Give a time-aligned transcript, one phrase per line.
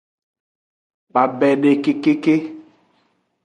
[1.13, 2.35] Babede kekeke.